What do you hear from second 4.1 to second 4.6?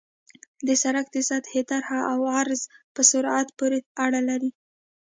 لري